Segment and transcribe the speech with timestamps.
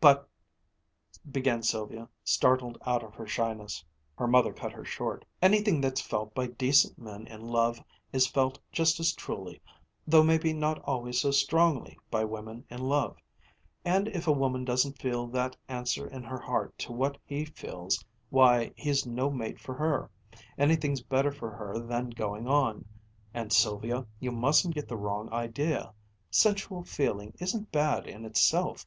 [0.00, 0.28] "But but"
[1.38, 3.84] began Sylvia, startled out of her shyness.
[4.16, 5.24] Her mother cut her short.
[5.42, 7.82] "Anything that's felt by decent men in love
[8.12, 9.60] is felt just as truly,
[10.06, 13.16] though maybe not always so strongly, by women in love.
[13.84, 18.04] And if a woman doesn't feel that answer in her heart to what he feels
[18.30, 20.08] why, he's no mate for her.
[20.56, 22.84] Anything's better for her than going on.
[23.34, 25.92] And, Sylvia, you mustn't get the wrong idea.
[26.30, 28.86] Sensual feeling isn't bad in itself.